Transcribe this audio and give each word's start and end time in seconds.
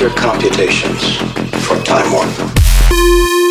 your 0.00 0.10
computations 0.10 1.16
for 1.66 1.76
Time 1.84 2.10
Warp. 2.10 3.49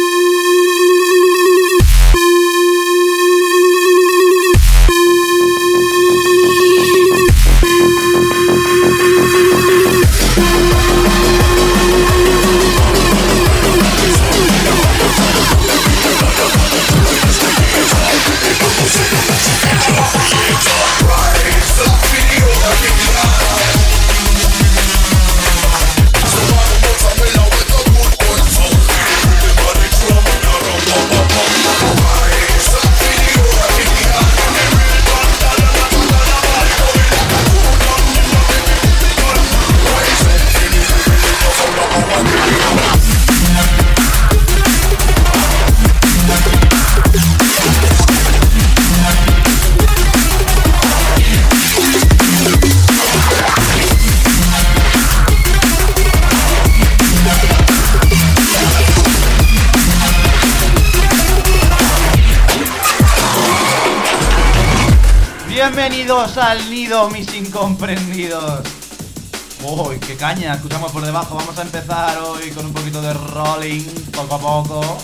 Bienvenidos 66.19 66.45
al 66.49 66.69
nido, 66.69 67.09
mis 67.11 67.33
incomprendidos. 67.33 68.67
Uy, 69.63 69.97
qué 69.99 70.17
caña, 70.17 70.53
escuchamos 70.53 70.91
por 70.91 71.05
debajo. 71.05 71.35
Vamos 71.35 71.57
a 71.57 71.61
empezar 71.61 72.17
hoy 72.17 72.51
con 72.51 72.65
un 72.65 72.73
poquito 72.73 73.01
de 73.01 73.13
rolling, 73.13 73.85
poco 74.11 74.35
a 74.35 74.39
poco. 74.39 74.97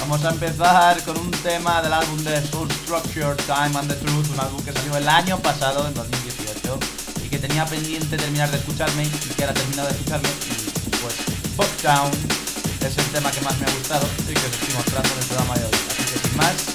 Vamos 0.00 0.24
a 0.24 0.30
empezar 0.30 1.02
con 1.02 1.18
un 1.18 1.30
tema 1.30 1.82
del 1.82 1.92
álbum 1.92 2.16
de 2.24 2.40
Soul 2.48 2.70
Structure, 2.70 3.34
Time 3.44 3.78
and 3.78 3.88
the 3.88 3.94
Truth, 3.96 4.30
un 4.32 4.40
álbum 4.40 4.64
que 4.64 4.72
salió 4.72 4.96
el 4.96 5.06
año 5.06 5.38
pasado, 5.40 5.86
en 5.86 5.92
2018, 5.92 6.78
y 7.26 7.28
que 7.28 7.38
tenía 7.38 7.66
pendiente 7.66 8.16
terminar 8.16 8.50
de 8.50 8.56
escucharme, 8.56 9.04
y 9.04 9.34
que 9.34 9.42
ahora 9.42 9.52
terminado 9.52 9.88
de 9.88 9.94
escucharme, 9.96 10.28
y 10.30 10.96
pues 10.96 11.14
Bucktown 11.58 12.10
es 12.80 12.96
el 12.96 13.04
tema 13.12 13.30
que 13.30 13.42
más 13.42 13.58
me 13.58 13.66
ha 13.66 13.70
gustado 13.70 14.08
y 14.30 14.32
que 14.32 14.46
os 14.46 14.52
estoy 14.52 14.74
mostrando 14.76 15.10
en 15.12 15.18
el 15.18 15.26
programa 15.26 15.54
de 15.56 15.64
hoy. 15.66 15.72
Así 15.90 16.04
que 16.04 16.18
sin 16.26 16.36
más, 16.38 16.73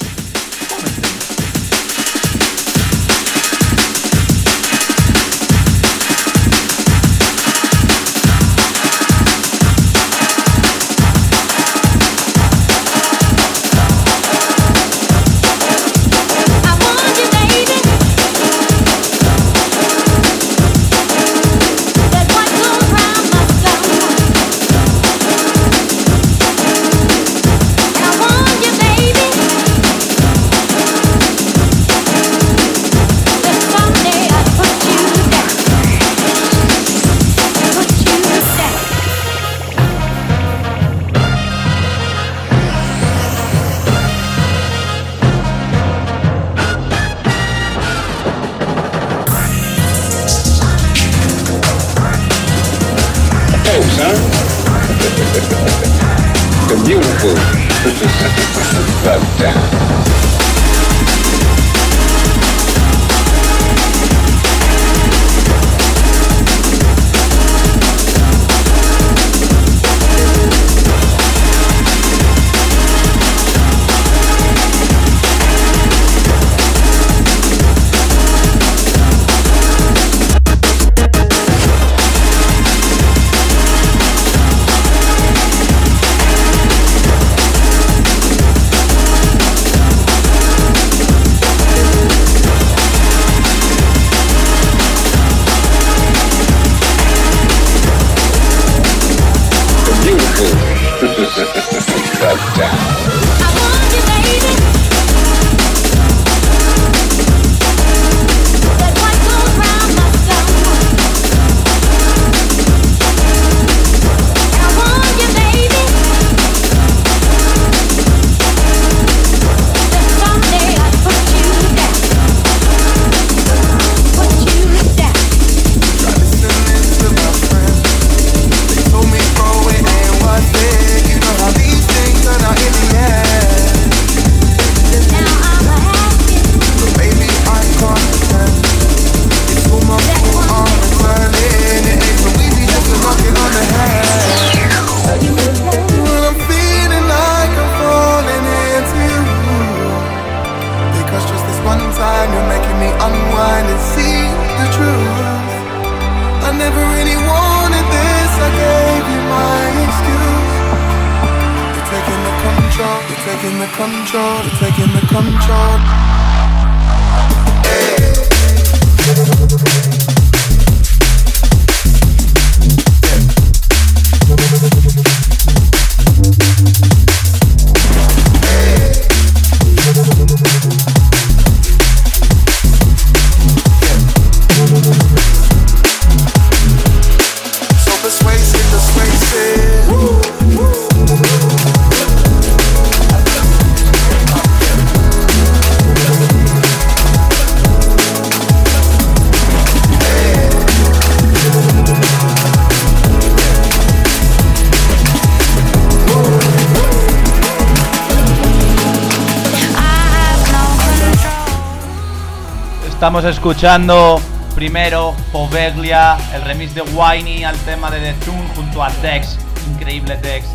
estamos 213.20 213.36
escuchando 213.36 214.22
primero 214.56 215.14
Poveglia, 215.34 216.16
el 216.34 216.42
remix 216.44 216.74
de 216.74 216.84
Whiny 216.84 217.44
al 217.44 217.58
tema 217.58 217.92
de 217.92 218.00
The 218.00 218.14
Tune 218.26 218.48
junto 218.56 218.82
a 218.82 218.90
Dex, 219.02 219.38
increíble 219.74 220.16
Dex, 220.16 220.46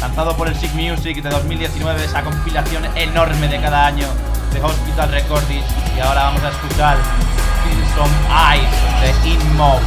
lanzado 0.00 0.34
por 0.34 0.48
el 0.48 0.54
Sick 0.56 0.72
Music 0.72 1.22
de 1.22 1.28
2019, 1.28 2.02
esa 2.02 2.22
compilación 2.22 2.82
enorme 2.96 3.46
de 3.48 3.60
cada 3.60 3.84
año 3.84 4.06
de 4.54 4.62
Hospital 4.62 5.10
Recordings. 5.10 5.66
Y 5.94 6.00
ahora 6.00 6.24
vamos 6.24 6.42
a 6.44 6.48
escuchar 6.48 6.96
Eyes 8.48 9.22
de 9.22 9.28
Inmo. 9.28 9.78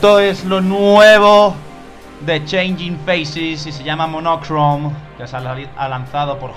Esto 0.00 0.18
es 0.18 0.44
lo 0.46 0.62
nuevo 0.62 1.54
de 2.20 2.42
Changing 2.42 2.98
Faces 3.00 3.66
y 3.66 3.70
se 3.70 3.84
llama 3.84 4.06
Monochrome, 4.06 4.92
que 5.18 5.26
se 5.26 5.36
ha 5.36 5.88
lanzado 5.90 6.38
por 6.38 6.54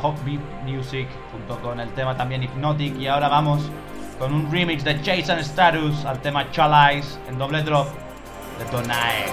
Music 0.66 1.10
junto 1.30 1.60
con 1.60 1.81
el 1.81 1.90
tema 1.90 2.16
también 2.16 2.44
Hypnotic. 2.44 2.98
Y 2.98 3.07
ahora 3.07 3.28
vamos 3.28 3.63
con 4.18 4.34
un 4.34 4.50
remix 4.50 4.86
de 4.86 4.95
Chase 5.01 5.30
and 5.30 5.42
Status 5.42 6.06
al 6.06 6.22
tema 6.22 6.50
Chalice 6.51 7.19
en 7.28 7.38
doble 7.38 7.63
drop 7.63 7.90
de 8.60 8.72
Donae. 8.72 9.25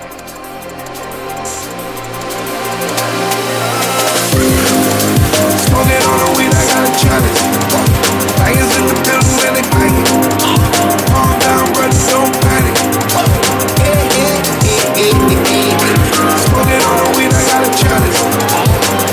Smoking 15.00 16.84
on 16.84 16.96
the 17.00 17.08
weed, 17.16 17.32
I 17.32 17.40
got 17.48 17.64
a 17.64 17.70
challenge. 17.72 18.20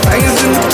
Bangers 0.04 0.44
in 0.44 0.52
the 0.52 0.67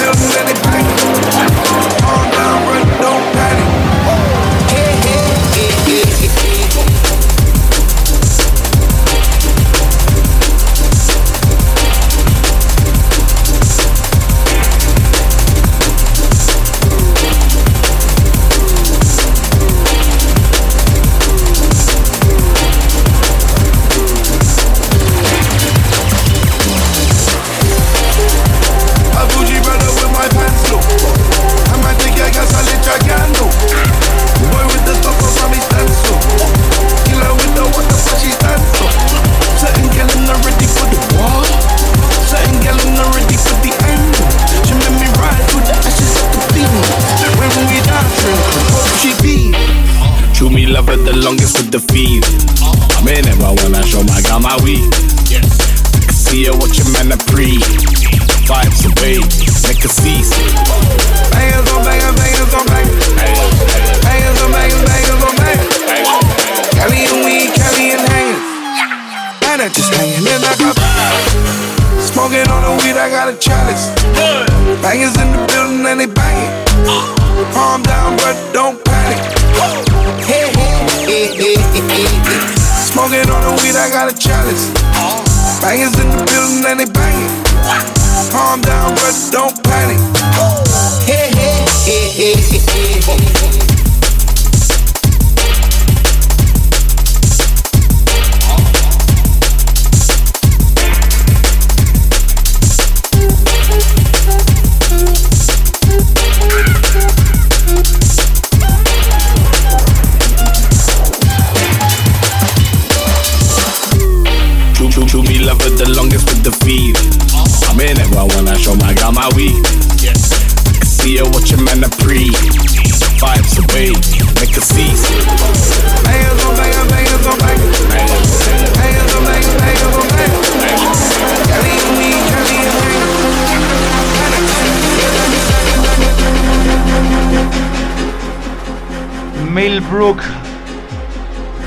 Brook. 139.90 140.22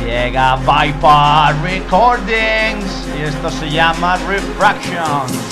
Llega 0.05 0.57
Viper 0.57 1.55
Recordings 1.63 3.09
y 3.19 3.23
esto 3.23 3.51
se 3.51 3.71
llama 3.71 4.17
Refraction. 4.29 5.46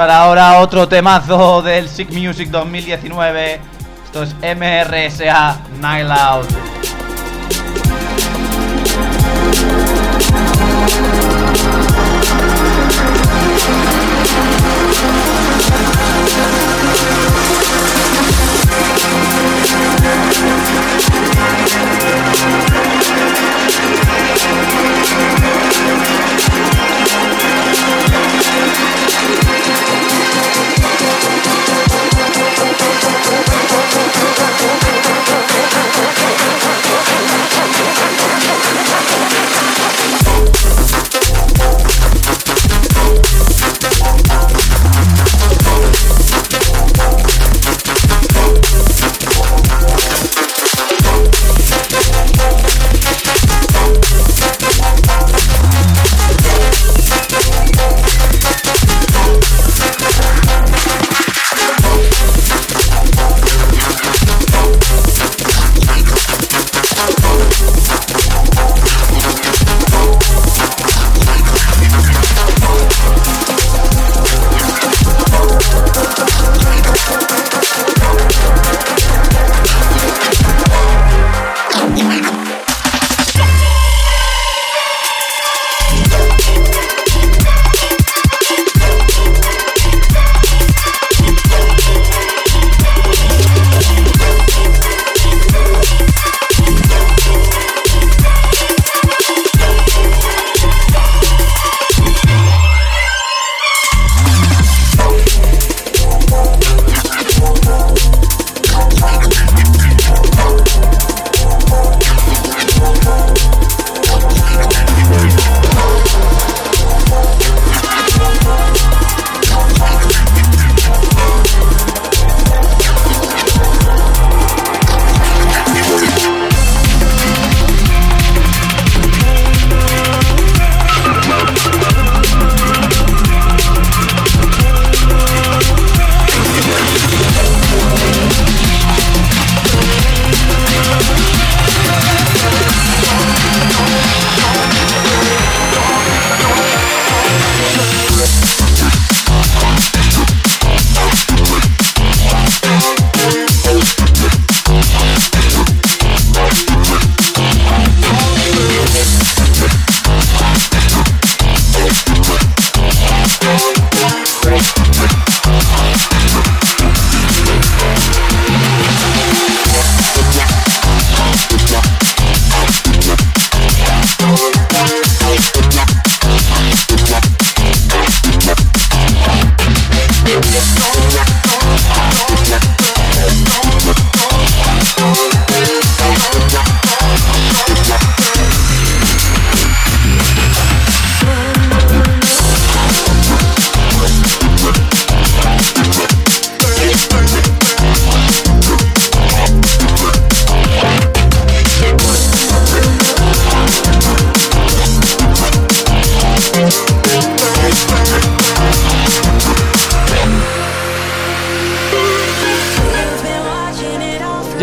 ahora 0.00 0.58
otro 0.58 0.88
temazo 0.88 1.60
del 1.60 1.88
Sick 1.88 2.10
Music 2.12 2.48
2019. 2.48 3.60
Esto 4.04 4.22
es 4.22 4.34
MRSA 4.34 5.60
Night 5.80 6.08
Out. 6.10 6.61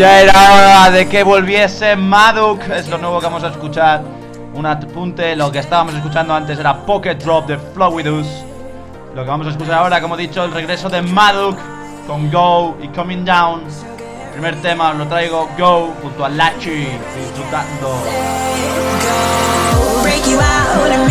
Ya 0.00 0.22
era 0.22 0.32
hora 0.32 0.90
de 0.90 1.06
que 1.10 1.22
volviese 1.22 1.94
Maduk. 1.94 2.62
Es 2.70 2.88
lo 2.88 2.96
nuevo 2.96 3.20
que 3.20 3.26
vamos 3.26 3.44
a 3.44 3.48
escuchar. 3.48 4.00
Un 4.54 4.64
apunte. 4.64 5.36
Lo 5.36 5.52
que 5.52 5.58
estábamos 5.58 5.94
escuchando 5.94 6.32
antes 6.32 6.58
era 6.58 6.86
Pocket 6.86 7.16
Drop 7.16 7.46
de 7.46 7.58
Flow 7.58 7.92
With 7.92 8.08
Us. 8.08 8.26
Lo 9.14 9.24
que 9.24 9.28
vamos 9.28 9.46
a 9.48 9.50
escuchar 9.50 9.74
ahora, 9.74 10.00
como 10.00 10.14
he 10.14 10.22
dicho, 10.22 10.42
el 10.42 10.52
regreso 10.52 10.88
de 10.88 11.02
Maduk 11.02 11.58
con 12.06 12.30
Go 12.30 12.78
y 12.80 12.88
Coming 12.88 13.26
Down. 13.26 13.64
El 14.24 14.30
primer 14.32 14.62
tema 14.62 14.94
lo 14.94 15.06
traigo 15.06 15.50
Go 15.58 15.92
junto 16.00 16.24
a 16.24 16.30
Lachi. 16.30 16.88
Disfrutando. 17.18 17.98
Break 20.02 20.24
you 20.24 20.38
out 20.40 20.90
'em 20.90 21.10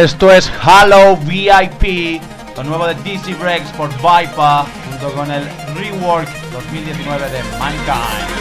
Esto 0.00 0.32
es 0.32 0.50
Halo 0.62 1.18
VIP, 1.18 2.22
lo 2.56 2.64
nuevo 2.64 2.86
de 2.86 2.94
DC 2.94 3.34
Breaks 3.34 3.68
por 3.72 3.90
Vipa, 3.96 4.64
junto 4.88 5.12
con 5.12 5.30
el 5.30 5.46
Rework 5.74 6.26
2019 6.52 7.28
de 7.28 7.42
Mankind. 7.58 8.40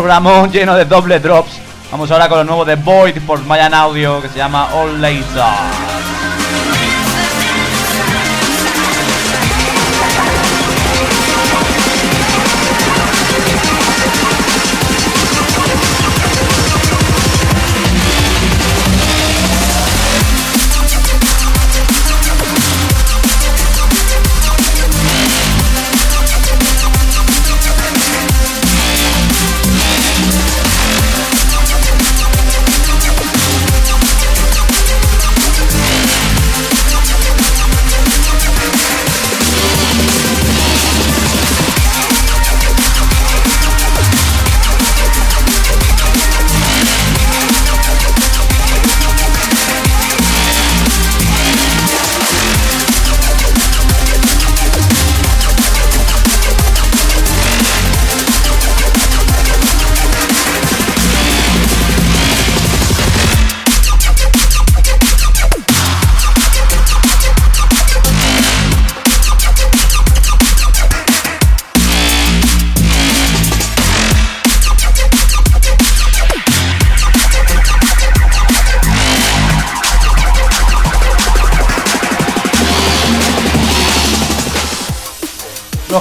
Programón 0.00 0.50
lleno 0.52 0.74
de 0.74 0.86
doble 0.86 1.20
drops. 1.20 1.60
Vamos 1.92 2.10
ahora 2.10 2.28
con 2.28 2.38
lo 2.38 2.44
nuevo 2.44 2.64
de 2.64 2.76
Void 2.76 3.20
por 3.26 3.44
Mayan 3.44 3.74
Audio 3.74 4.22
que 4.22 4.28
se 4.28 4.38
llama 4.38 4.68
All 4.74 5.00
Laser. 5.00 5.99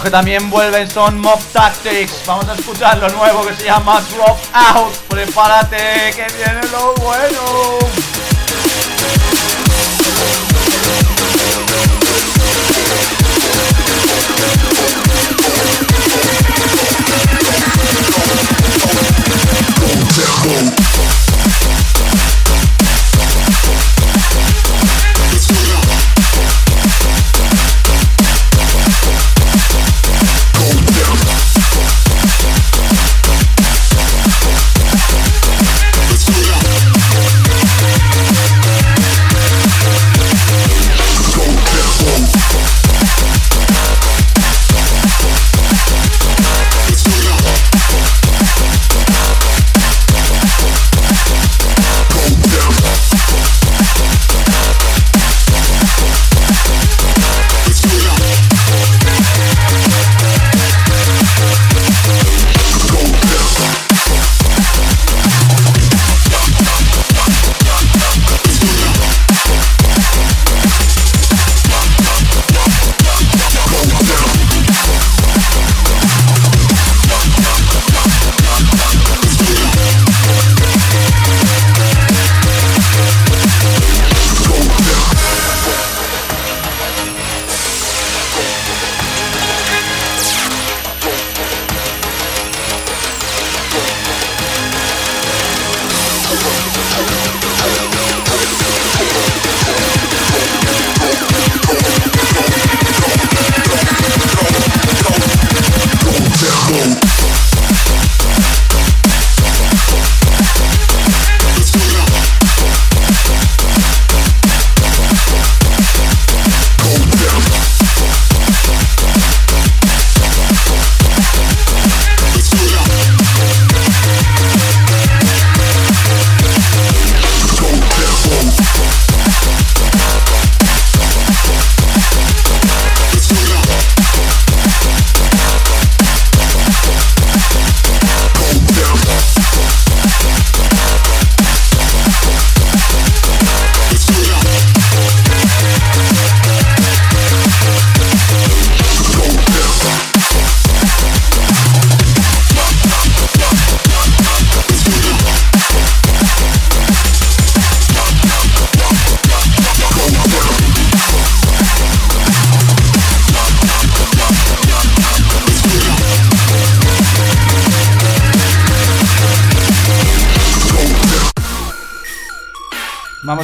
Que 0.10 0.12
también 0.12 0.50
vuelven 0.50 0.90
son 0.90 1.20
Mob 1.20 1.40
Tactics. 1.54 2.26
Vamos 2.26 2.50
a 2.50 2.56
escuchar 2.56 2.98
lo 2.98 3.10
nuevo 3.10 3.46
que 3.46 3.56
se 3.56 3.66
llama 3.66 4.02
Drop 4.16 4.40
Out. 4.54 4.96
Prepárate, 5.08 6.14
que 6.16 6.26
viene 6.36 6.62
lo 6.72 6.96
bueno. 6.96 7.80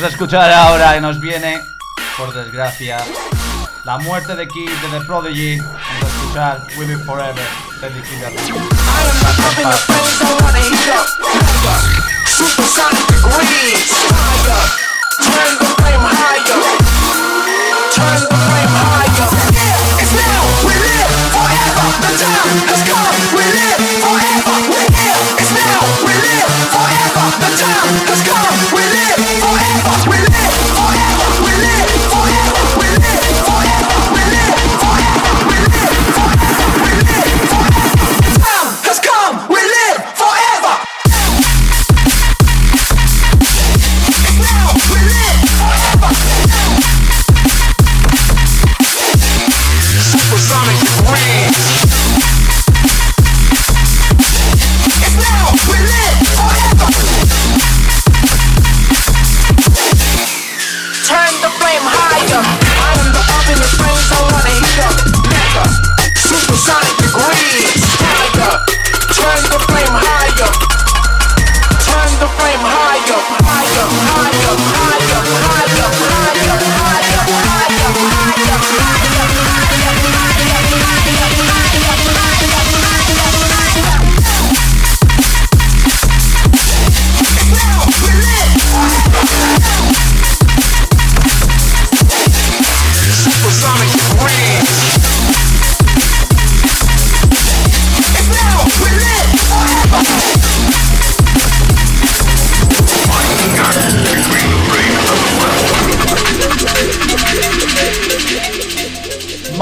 A 0.05 0.09
escuchar 0.09 0.51
ahora 0.51 0.95
y 0.97 1.01
nos 1.01 1.19
viene, 1.19 1.65
por 2.15 2.31
desgracia, 2.31 2.97
la 3.85 3.97
muerte 3.97 4.35
de 4.35 4.47
Kid 4.47 4.69
de 4.69 4.99
The 4.99 5.05
Prodigy. 5.05 5.57
Vamos 5.57 6.03
a 6.03 6.07
escuchar 6.07 6.67
We 6.77 6.85
Live 6.85 7.03
Forever 7.05 7.43
de 7.81 7.89
The 7.89 8.01
Killer. 8.03 8.31
Supersonic 12.25 13.15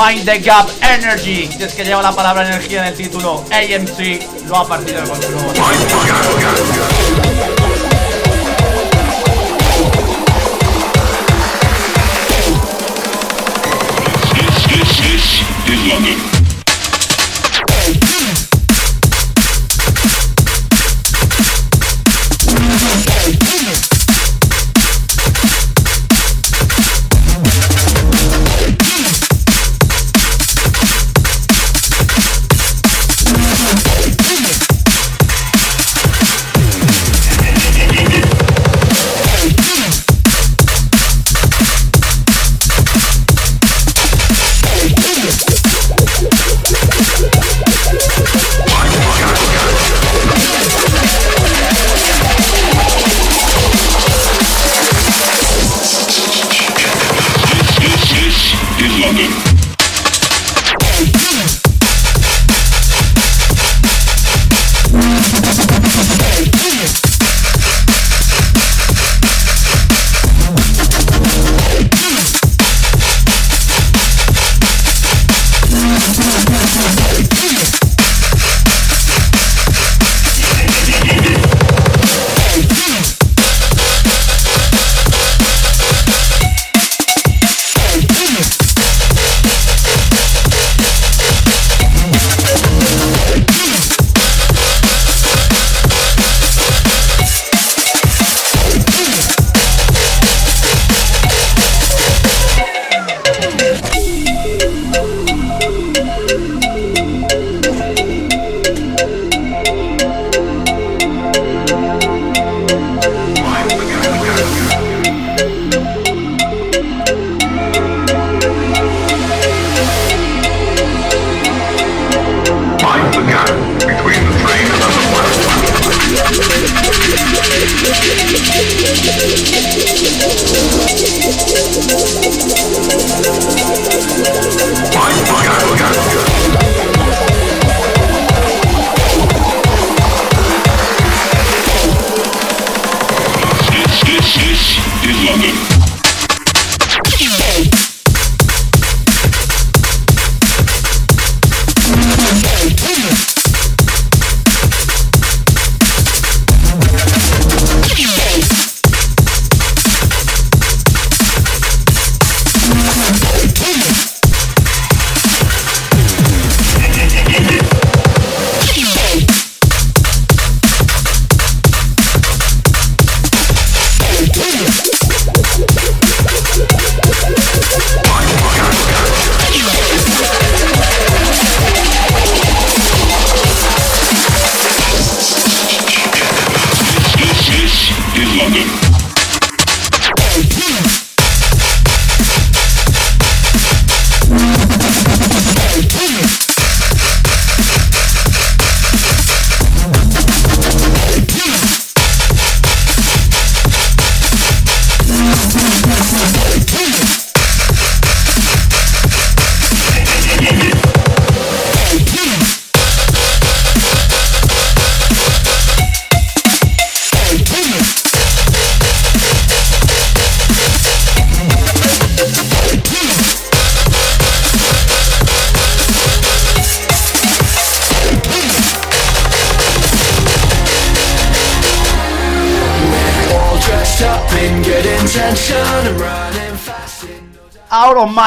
Mind 0.04 0.26
the 0.26 0.38
Gap 0.38 0.68
Energy. 0.82 1.48
Si 1.48 1.64
es 1.64 1.74
que 1.76 1.86
lleva 1.86 2.02
la 2.02 2.14
palabra 2.14 2.46
energía 2.46 2.82
en 2.82 2.88
el 2.88 2.94
título, 2.94 3.46
AMC 3.50 4.48
lo 4.50 4.58
ha 4.58 4.68
partido 4.68 5.02
con 5.06 5.22
su 5.22 5.32
nuevo 5.32 5.54
tema. 5.54 5.66
This, 14.34 14.68
this, 14.68 14.98
this 15.00 15.42
is 15.70 15.88
London. 15.88 16.23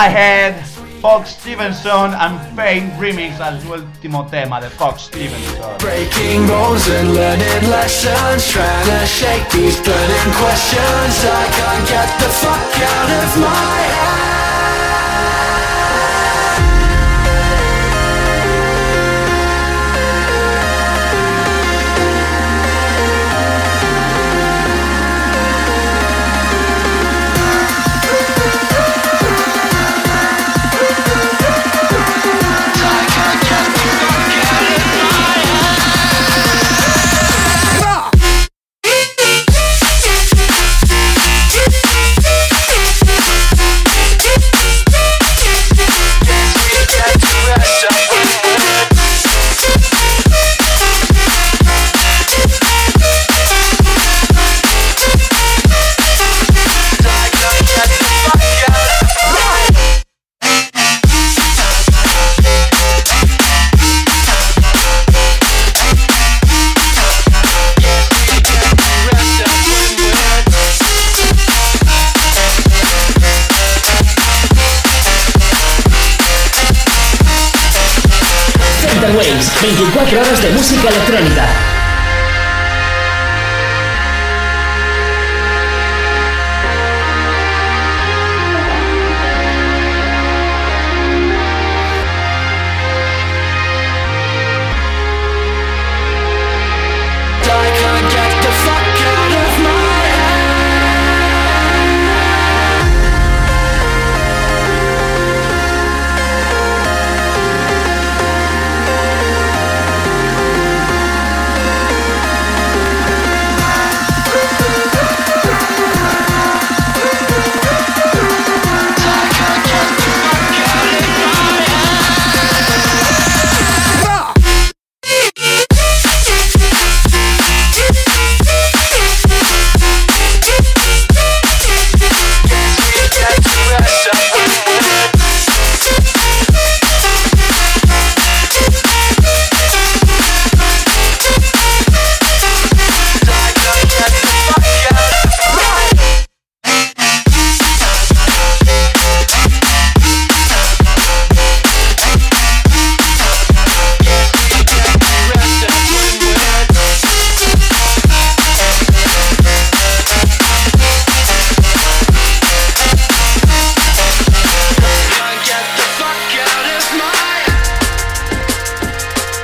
Out 0.07 0.13
of 0.13 0.19
Head, 0.19 0.67
Fox 1.01 1.31
Stevenson 1.31 2.15
and 2.15 2.39
Fame 2.55 2.93
Remix 2.97 3.41
al 3.41 3.61
su 3.61 3.73
último 3.73 4.25
tema 4.27 4.61
de 4.61 4.71
Fox 4.71 5.03
Stevenson. 5.03 5.79
Breaking 5.79 6.47
bones 6.47 6.87
and 6.89 7.13
learning 7.13 7.69
lessons, 7.69 8.49
trying 8.49 8.87
to 8.87 9.07
shake 9.07 9.51
these 9.51 9.77
burning 9.81 10.33
questions. 10.39 11.25
I 11.25 11.47
can't 11.59 11.89
get 11.89 12.19
the 12.21 12.29
fuck 12.29 12.83
out 12.83 13.11
of 13.11 13.41
my 13.41 13.47
head. 13.49 14.36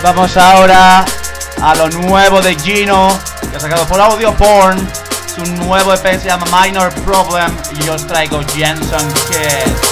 Vamos 0.03 0.37
ahora 0.37 1.05
a 1.61 1.75
lo 1.77 1.89
nuevo 1.89 2.43
de 2.43 2.57
Gino, 2.57 3.09
que 3.49 3.57
ha 3.57 3.61
sacado 3.61 3.87
por 3.87 4.01
Audio 4.01 4.35
Porn. 4.35 4.85
Su 5.33 5.47
nuevo 5.65 5.95
EP 5.95 6.21
se 6.21 6.29
Minor 6.51 6.93
Problem 7.05 7.57
y 7.81 7.89
os 7.89 8.05
traigo 8.09 8.41
Jensen 8.53 9.09
Kiss. 9.29 9.92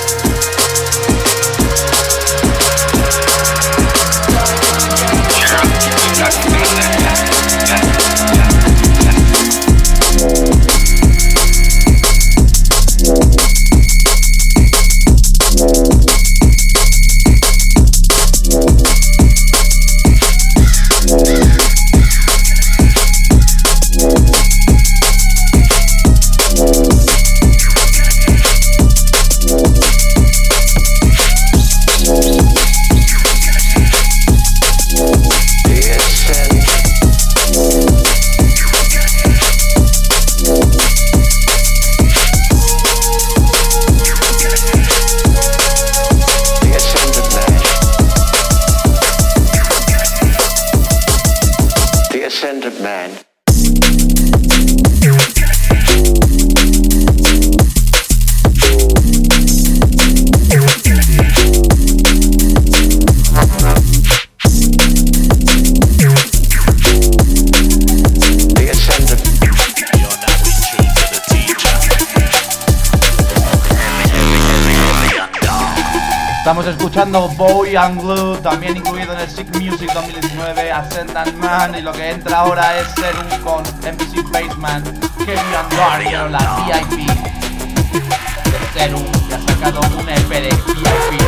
Estamos 76.60 76.78
escuchando 76.78 77.26
Boy 77.38 77.74
and 77.74 77.98
Glue, 78.02 78.36
también 78.42 78.76
incluido 78.76 79.14
en 79.14 79.20
el 79.20 79.30
Sick 79.30 79.48
Music 79.56 79.90
2019, 79.94 80.70
Ascendant 80.70 81.34
Man, 81.38 81.74
y 81.74 81.80
lo 81.80 81.90
que 81.90 82.10
entra 82.10 82.40
ahora 82.40 82.78
es 82.78 82.86
Serum 82.88 83.26
con 83.42 83.62
NBC 83.62 84.30
Baseman, 84.30 84.84
Kevin 85.24 85.54
Andario, 85.58 86.28
la 86.28 86.66
VIP 86.66 87.08
de 87.08 88.78
Serum, 88.78 89.10
que 89.26 89.34
ha 89.34 89.40
sacado 89.40 89.80
un 89.96 90.06
EP 90.06 90.28
de 90.28 90.50
VIP. 90.50 91.22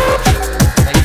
¿Estáis 0.76 1.02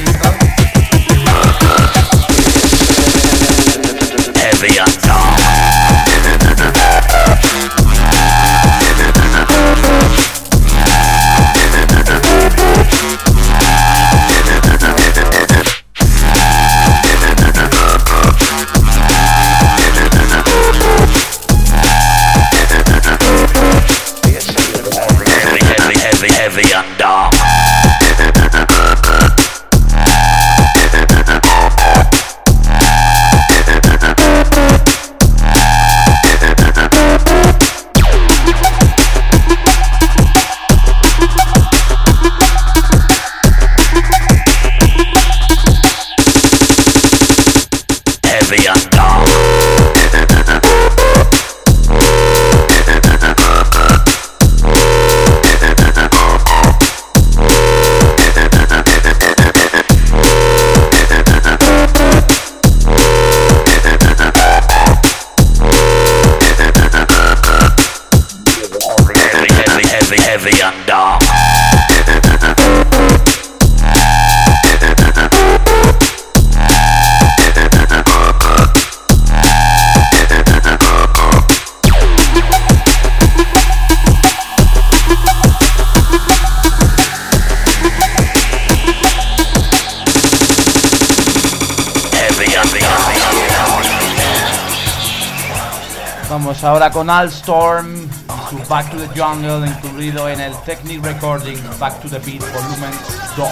Vamos 96.29 96.63
ahora 96.63 96.91
con 96.91 97.09
Alstorm 97.09 98.07
su 98.49 98.57
Back 98.69 98.91
to 98.91 98.97
the 98.97 99.07
Jungle, 99.19 99.67
incluido 99.67 100.29
en 100.29 100.39
el 100.39 100.53
Technic 100.63 101.03
Recording 101.03 101.57
Back 101.79 101.99
to 102.01 102.09
the 102.09 102.19
Beat 102.19 102.41
Volumen 102.53 102.93
2. 103.35 103.43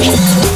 New 0.00 0.55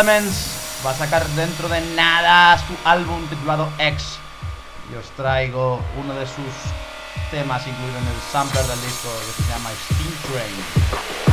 Va 0.00 0.92
a 0.92 0.94
sacar 0.94 1.26
dentro 1.36 1.68
de 1.68 1.78
nada 1.94 2.56
su 2.56 2.74
álbum 2.88 3.26
titulado 3.28 3.68
X. 3.78 4.18
Y 4.90 4.94
os 4.96 5.04
traigo 5.10 5.78
uno 5.98 6.14
de 6.14 6.26
sus 6.26 6.54
temas 7.30 7.66
incluido 7.66 7.98
en 7.98 8.06
el 8.06 8.20
sampler 8.32 8.64
del 8.64 8.80
disco 8.80 9.10
que 9.36 9.42
se 9.42 9.48
llama 9.50 9.68
Steam 9.92 10.10
Train. 10.22 11.29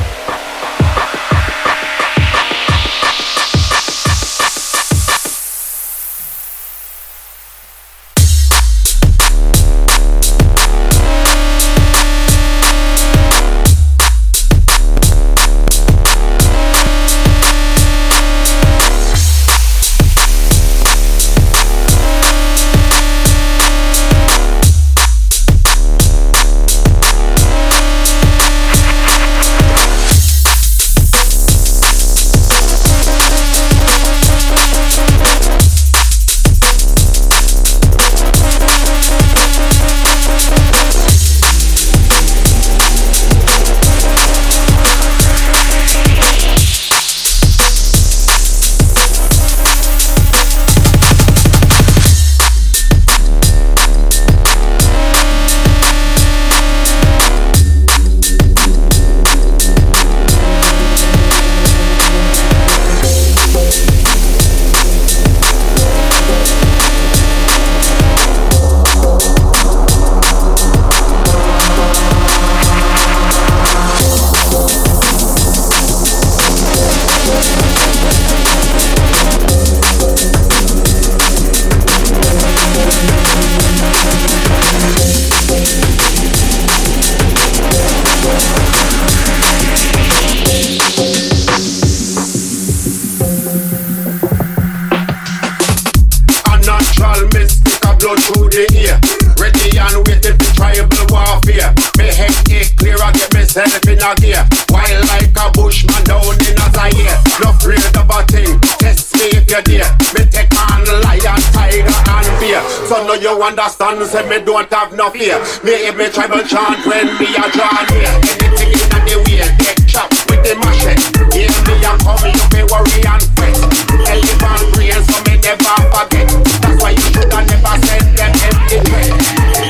You 113.22 113.42
understand, 113.42 114.04
say 114.06 114.28
me 114.30 114.44
don't 114.44 114.72
have 114.72 114.94
no 114.94 115.10
fear. 115.10 115.40
Me 115.64 115.74
hear 115.78 115.94
me 115.94 116.10
tribal 116.10 116.44
chant 116.44 116.86
when 116.86 117.08
me 117.18 117.28
a 117.34 117.46
draw 117.50 117.72
near. 117.90 118.14
Anything 118.62 118.94
in 118.94 119.04
the 119.06 119.16
way, 119.26 119.48
get 119.58 119.80
chopped 119.88 120.18
with 120.30 120.42
the 120.46 120.54
machete. 120.60 121.02
Hear 121.34 121.50
me 121.66 121.76
a 121.82 121.94
come, 122.04 122.26
you 122.30 122.46
be 122.54 122.62
worry 122.70 123.02
and 123.08 123.24
fret. 123.34 123.58
Elephant 124.06 124.66
brain, 124.76 125.00
so 125.08 125.18
me 125.26 125.36
never 125.42 125.78
forget. 125.94 126.28
That's 126.62 126.78
why 126.82 126.92
you 126.94 127.08
shoulda 127.16 127.40
never 127.48 127.76
send 127.86 128.08
them 128.18 128.34
empty 128.34 128.78
threat. 128.86 129.14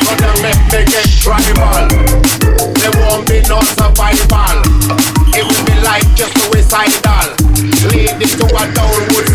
Gonna 0.07 0.31
make 0.43 0.63
me 0.71 0.79
get 0.87 1.07
tribal. 1.19 1.87
There 2.79 2.95
won't 3.05 3.27
be 3.27 3.39
no 3.47 3.59
survival. 3.75 4.59
It 5.35 5.43
will 5.45 5.63
be 5.67 5.75
like 5.85 6.07
just 6.15 6.33
suicidal. 6.41 7.27
Leading 7.91 8.33
to 8.39 8.45
a 8.49 8.63
downward 8.73 9.26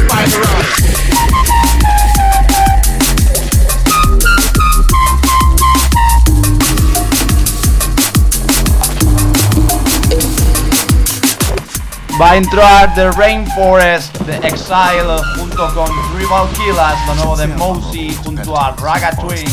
Va 12.23 12.31
a 12.31 12.37
entrar 12.37 12.95
The 12.95 13.11
Rainforest, 13.17 14.17
The 14.27 14.37
Exile 14.47 15.21
junto 15.37 15.67
con 15.75 15.91
Rival 16.17 16.49
Killers, 16.53 17.05
lo 17.09 17.15
nuevo 17.17 17.37
de 17.37 17.49
Mosey 17.49 18.17
junto 18.23 18.57
a 18.57 18.73
Raga 18.79 19.11
Twin. 19.17 19.45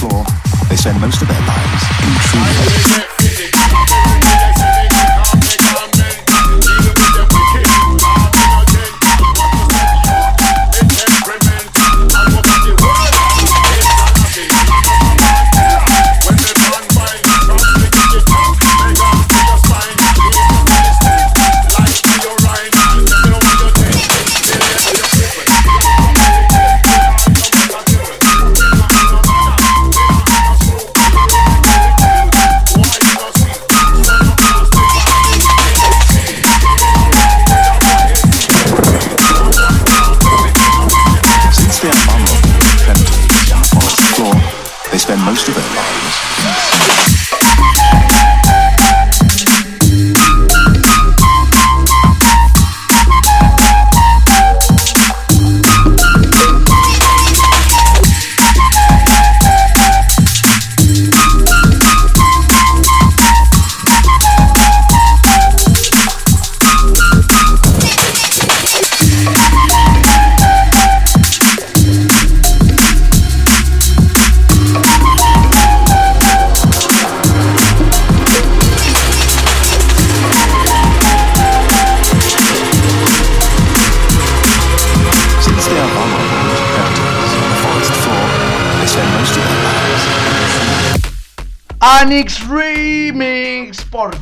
They 0.67 0.78
spend 0.78 1.01
most 1.01 1.20
of 1.20 1.28
their 1.28 1.41
lives 1.47 1.84
in 2.03 3.18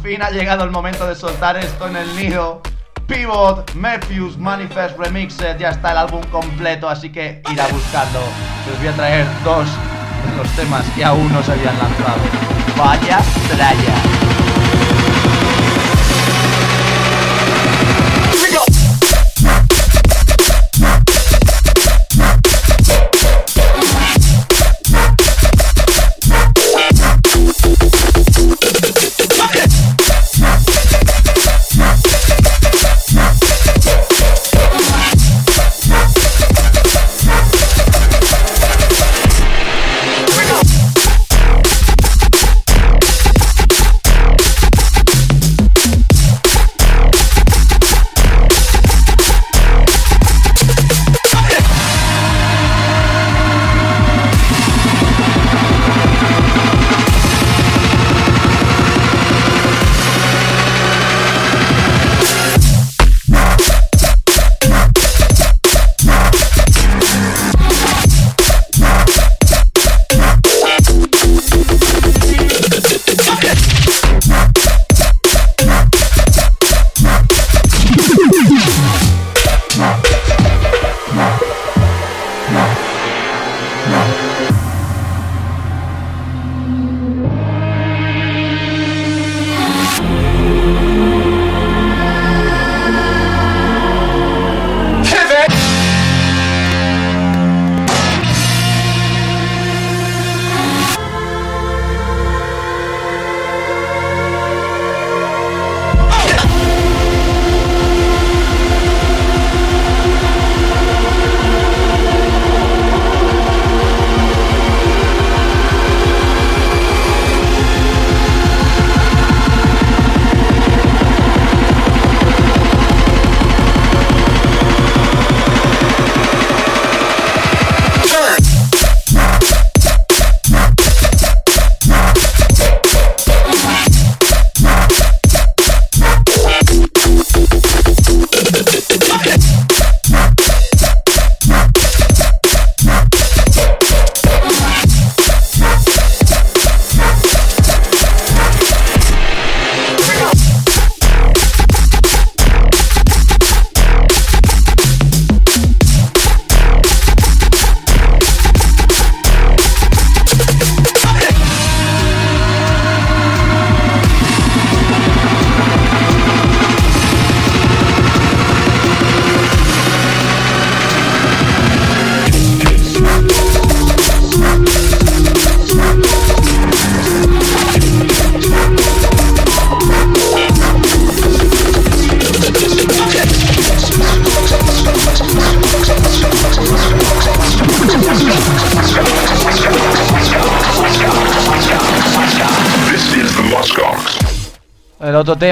fin 0.07 0.21
ha 0.21 0.29
llegado 0.29 0.63
el 0.63 0.71
momento 0.71 1.05
de 1.05 1.15
soltar 1.15 1.57
esto 1.57 1.85
en 1.85 1.97
el 1.97 2.15
nido. 2.15 2.61
Pivot, 3.07 3.73
Matthews, 3.75 4.37
Manifest 4.37 4.97
Remixed, 4.97 5.57
ya 5.57 5.71
está 5.71 5.91
el 5.91 5.97
álbum 5.97 6.21
completo, 6.31 6.87
así 6.87 7.11
que 7.11 7.41
ir 7.51 7.59
a 7.59 7.67
buscarlo. 7.67 8.21
Les 8.69 8.79
voy 8.79 8.87
a 8.87 8.93
traer 8.93 9.25
dos 9.43 9.67
de 9.67 10.37
los 10.37 10.49
temas 10.55 10.85
que 10.95 11.03
aún 11.03 11.31
no 11.33 11.43
se 11.43 11.51
habían 11.51 11.77
lanzado. 11.77 12.21
Vaya 12.77 13.19
traya. 13.49 14.06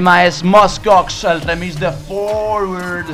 Tema 0.06 0.24
es 0.24 0.44
Muskox, 0.44 1.24
el 1.24 1.42
remix 1.42 1.80
de 1.80 1.92
Forward. 1.92 3.08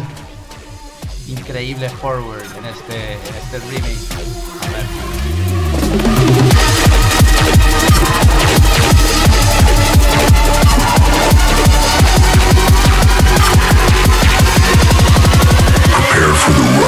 Increíble 1.29 1.89
Forward 1.89 2.43
en 2.57 2.65
este, 2.65 3.13
en 3.13 3.35
este 3.35 3.59
remix. 3.59 4.09
A 4.61 4.65
ver. 16.13 16.35
For 16.35 16.51
the 16.51 16.59
ride. 16.59 16.80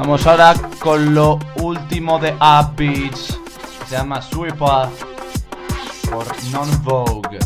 Vamos 0.00 0.26
ahora 0.26 0.54
con 0.78 1.14
lo 1.14 1.38
último 1.56 2.18
de 2.18 2.34
Upbeats. 2.40 3.38
Se 3.86 3.96
llama 3.96 4.22
Sweeper 4.22 4.88
por 6.10 6.24
Non 6.50 6.82
Vogue. 6.82 7.38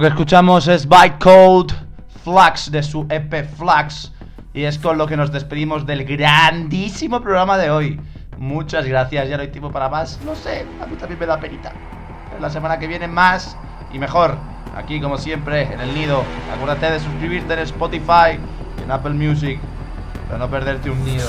Que 0.00 0.06
escuchamos 0.06 0.66
es 0.66 0.88
Bytecode 0.88 1.74
Flux 2.24 2.70
de 2.70 2.82
su 2.82 3.06
EP 3.10 3.44
Flux. 3.56 4.12
Y 4.54 4.64
es 4.64 4.78
con 4.78 4.96
lo 4.96 5.06
que 5.06 5.16
nos 5.16 5.30
despedimos 5.30 5.84
del 5.84 6.04
grandísimo 6.04 7.20
programa 7.20 7.58
de 7.58 7.70
hoy. 7.70 8.00
Muchas 8.38 8.86
gracias, 8.86 9.28
ya 9.28 9.36
no 9.36 9.42
hay 9.42 9.48
tiempo 9.48 9.70
para 9.70 9.90
más. 9.90 10.18
No 10.24 10.34
sé, 10.34 10.64
a 10.82 10.86
mí 10.86 10.96
también 10.96 11.20
me 11.20 11.26
da 11.26 11.38
penita. 11.38 11.72
Pero 12.30 12.40
la 12.40 12.48
semana 12.48 12.78
que 12.78 12.86
viene 12.86 13.08
más 13.08 13.56
y 13.92 13.98
mejor. 13.98 14.38
Aquí 14.74 15.00
como 15.00 15.18
siempre, 15.18 15.62
en 15.70 15.80
el 15.80 15.92
nido. 15.92 16.24
Acuérdate 16.54 16.92
de 16.92 17.00
suscribirte 17.00 17.52
en 17.52 17.58
Spotify 17.60 18.38
y 18.78 18.82
en 18.82 18.90
Apple 18.90 19.14
Music. 19.14 19.60
Para 20.26 20.38
no 20.38 20.48
perderte 20.48 20.88
un 20.88 21.04
nido. 21.04 21.28